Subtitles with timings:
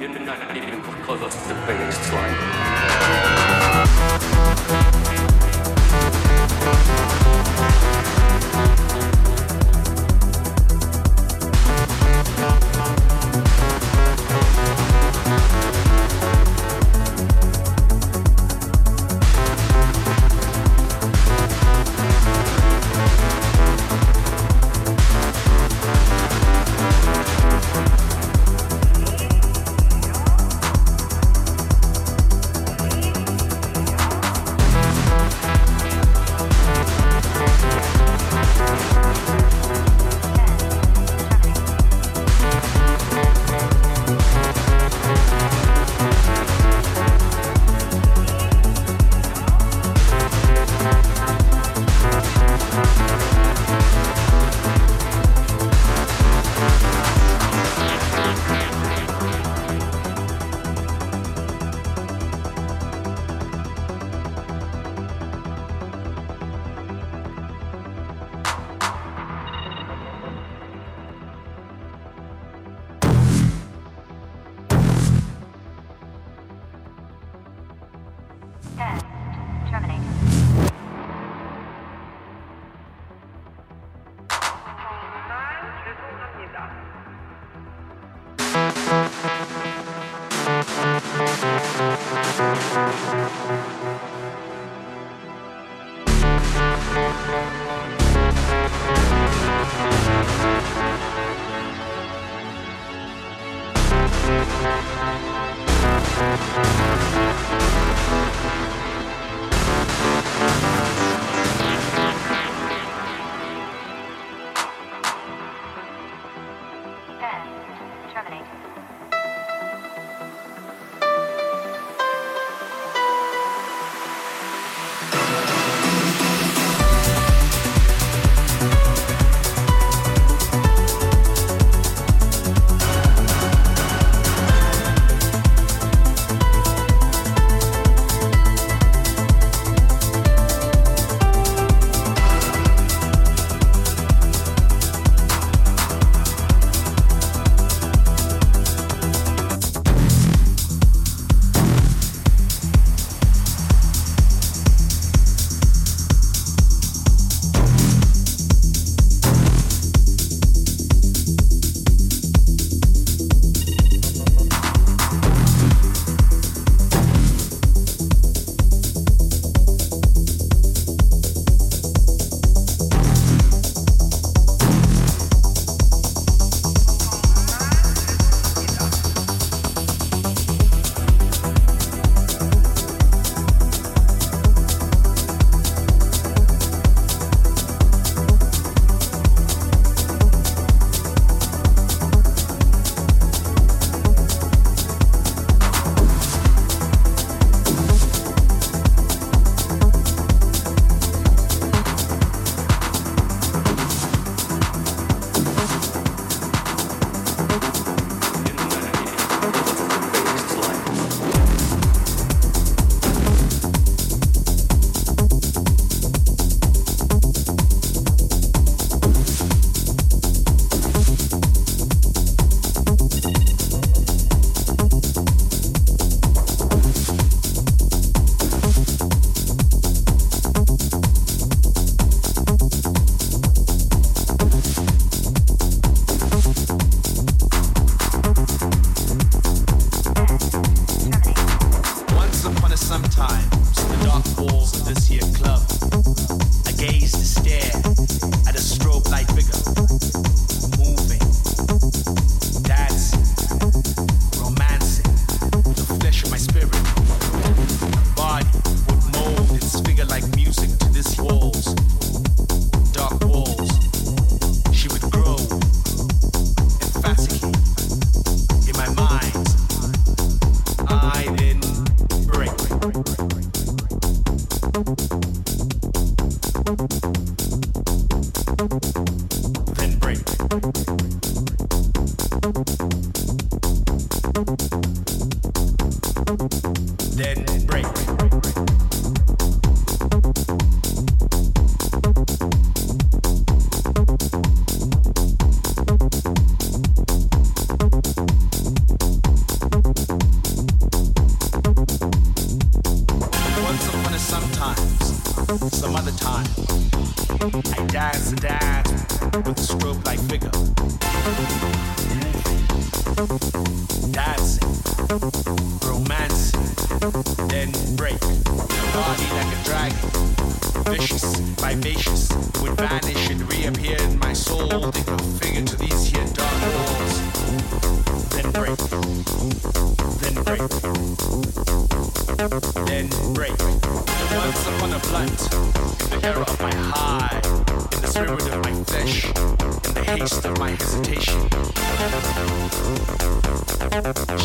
[0.00, 3.49] You're not even close to the baseline.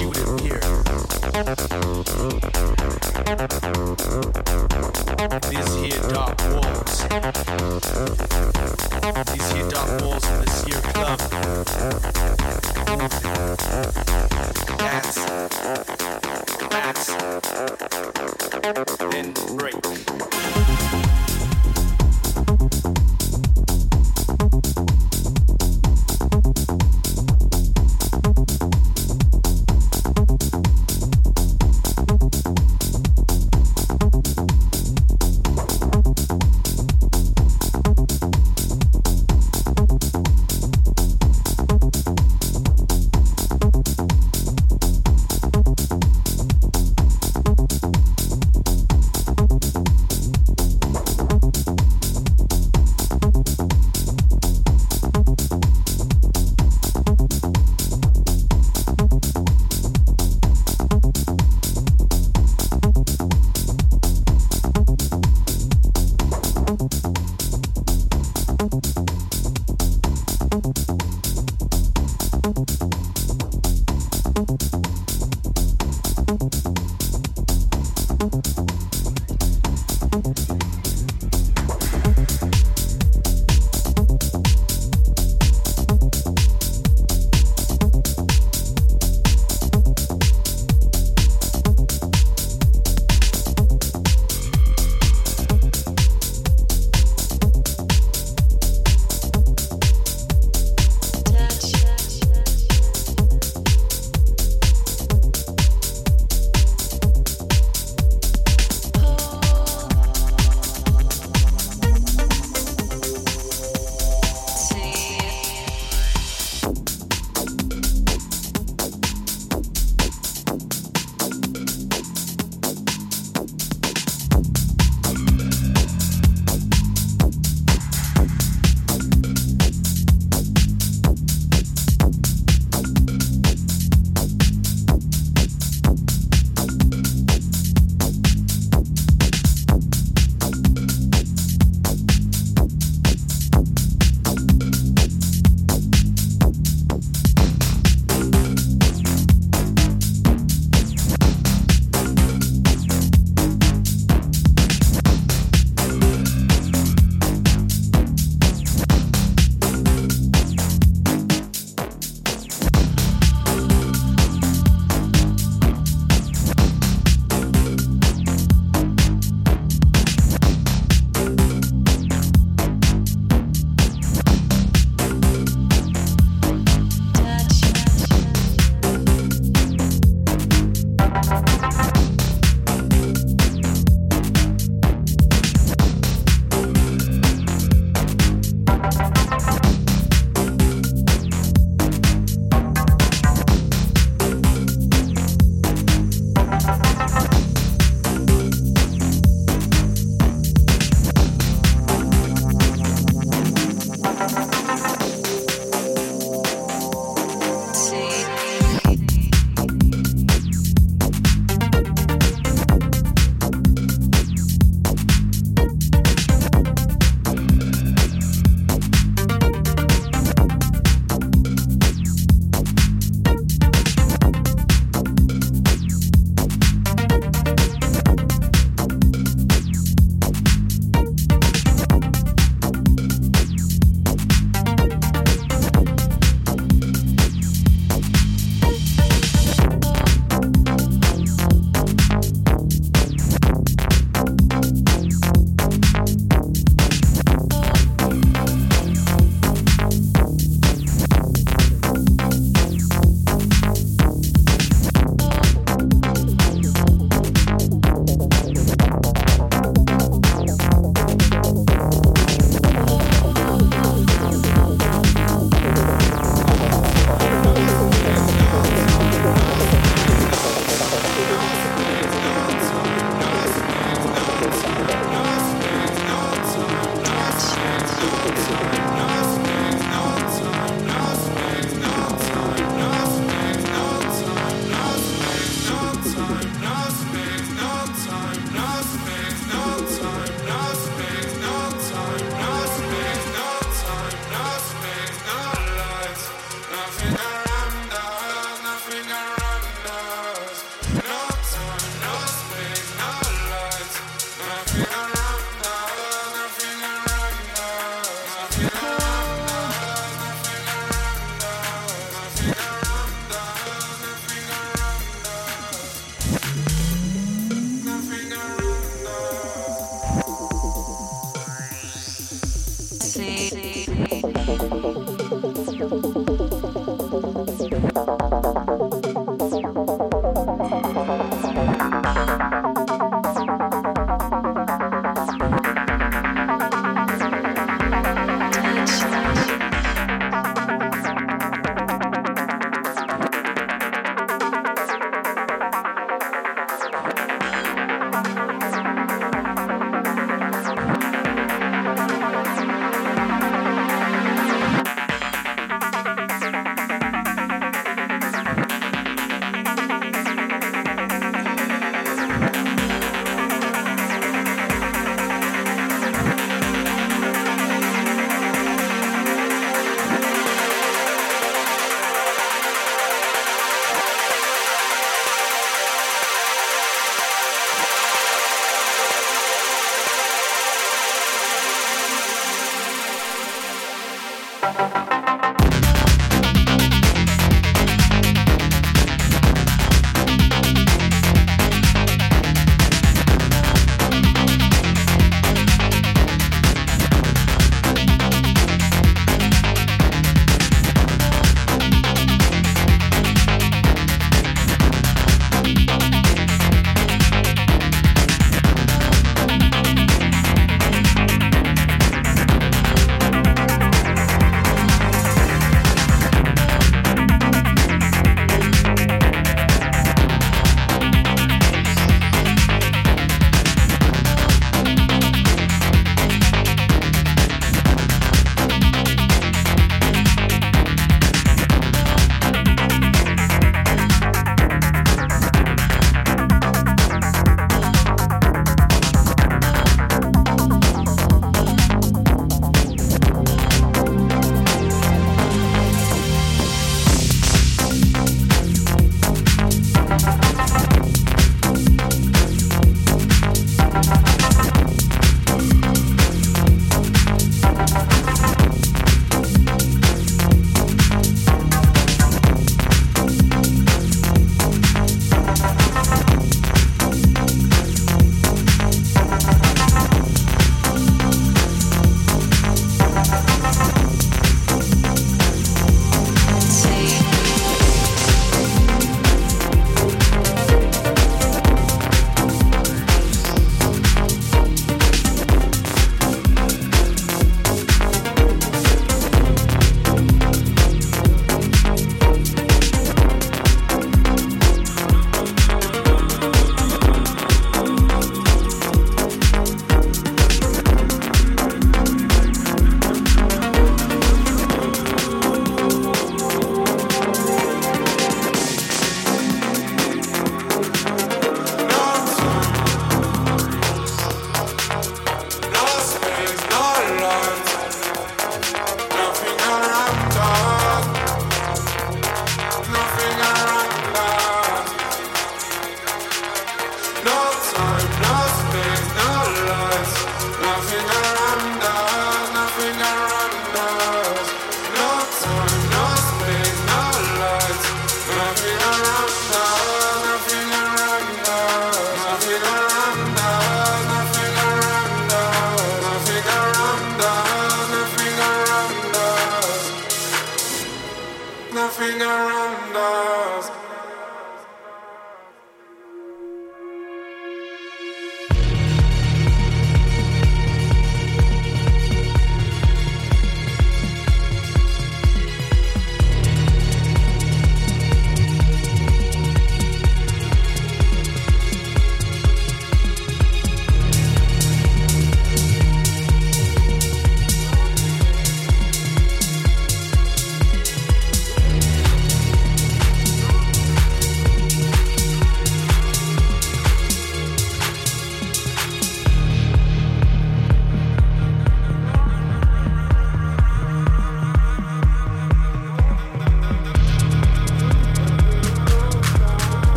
[0.00, 0.60] issue is here.
[5.50, 6.98] These here dark walls.
[9.32, 11.18] These here dark walls in this here club.
[14.78, 15.16] That's,
[16.70, 17.06] that's,
[19.10, 19.26] then
[19.56, 20.29] break.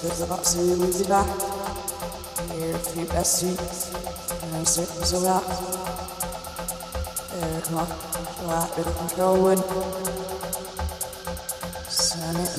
[0.00, 1.26] because I'm absolutely losing back.
[2.52, 3.90] Here for best seats,
[4.42, 5.44] and I'm certainly so out.
[7.32, 7.88] There, come on,
[8.76, 9.56] go control.
[11.88, 12.58] Sign it.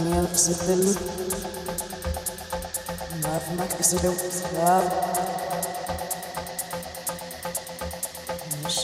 [3.24, 4.20] Love, my kiss, I don't
[4.64, 4.88] love.
[8.66, 8.76] As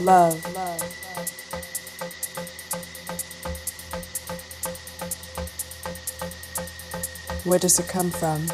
[0.00, 0.49] love.
[7.50, 8.46] Where does it come from?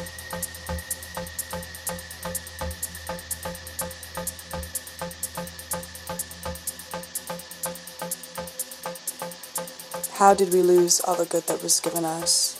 [10.13, 12.56] How did we lose all the good that was given us?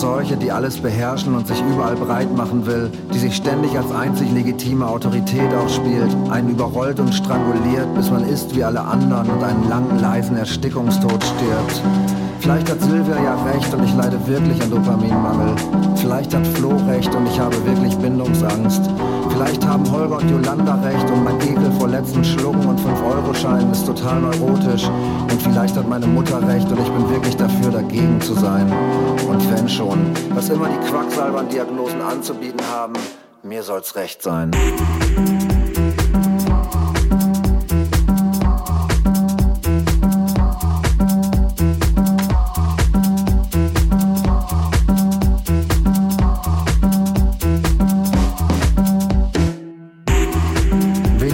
[0.00, 4.32] Seuche, die alles beherrschen und sich überall breit machen will, die sich ständig als einzig
[4.32, 9.68] legitime Autorität ausspielt, einen überrollt und stranguliert, bis man ist wie alle anderen und einen
[9.68, 11.82] langen, leisen Erstickungstod stirbt?
[12.38, 15.54] Vielleicht hat Silvia ja recht und ich leide wirklich an Dopaminmangel.
[15.96, 18.88] Vielleicht hat Flo recht und ich habe wirklich Bindungsangst.
[19.50, 23.84] Vielleicht haben Holger und Jolanda recht und mein Ekel vor letzten Schlucken und 5-Euro-Scheinen ist
[23.84, 24.84] total neurotisch.
[24.84, 28.72] Und vielleicht hat meine Mutter recht und ich bin wirklich dafür, dagegen zu sein.
[29.28, 32.92] Und wenn schon, was immer die Quacksalbern-Diagnosen anzubieten haben,
[33.42, 34.52] mir soll's recht sein.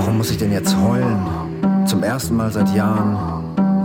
[0.00, 1.26] Warum muss ich denn jetzt heulen?
[1.84, 3.18] Zum ersten Mal seit Jahren.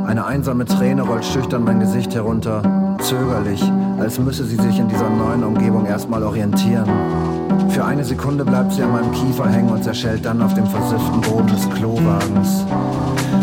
[0.06, 2.62] Eine einsame Träne rollt schüchtern mein Gesicht herunter,
[3.02, 3.64] zögerlich,
[4.00, 6.88] als müsse sie sich in dieser neuen Umgebung erstmal orientieren.
[7.70, 11.20] Für eine Sekunde bleibt sie an meinem Kiefer hängen und zerschellt dann auf dem versifften
[11.22, 12.64] Boden des Klowagens.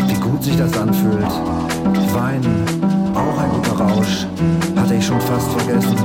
[0.07, 1.31] Wie gut sich das anfühlt.
[2.13, 2.63] Weinen,
[3.13, 4.25] auch ein guter Rausch.
[4.77, 5.97] Hatte ich schon fast vergessen.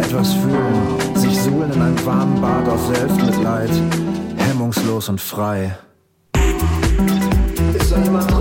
[0.00, 3.70] Etwas fühlen, sich suhlen in einem warmen Bad aus Selbstmitleid.
[4.36, 5.78] Hemmungslos und frei.
[7.98, 8.37] Ist da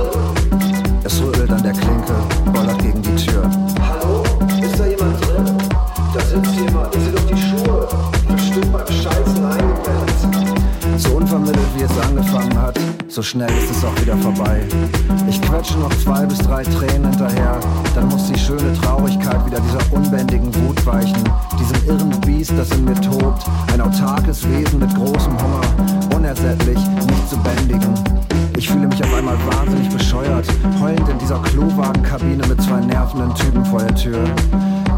[13.17, 14.61] so schnell ist es auch wieder vorbei.
[15.27, 17.59] Ich quetsche noch zwei bis drei Tränen hinterher,
[17.95, 21.23] dann muss die schöne Traurigkeit wieder dieser unbändigen Wut weichen,
[21.59, 25.61] diesem irren Biest, das in mir tobt, ein autarkes Wesen mit großem Hunger,
[26.15, 27.91] unersättlich, nicht zu bändigen.
[28.55, 30.45] Ich fühle mich auf einmal wahnsinnig bescheuert,
[30.79, 34.25] heulend in dieser Klowagenkabine mit zwei nervenden Typen vor der Tür.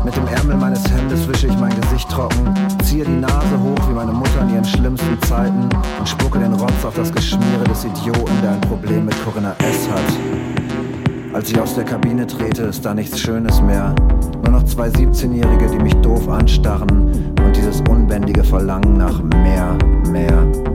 [0.06, 2.54] Mit dem Ärmel meines Hemdes wische ich mein Gesicht trocken,
[2.84, 5.70] ziehe die Nase hoch wie meine Mutter in ihren schlimmsten Zeiten
[6.00, 9.90] und spucke den Rotz auf das Geschmiere des Idioten, der ein Problem mit Corinna S.
[9.90, 11.34] hat.
[11.34, 13.94] Als ich aus der Kabine trete, ist da nichts Schönes mehr.
[14.44, 19.78] Nur noch zwei 17-Jährige, die mich doof anstarren und dieses unbändige Verlangen nach mehr,
[20.12, 20.69] mehr, mehr.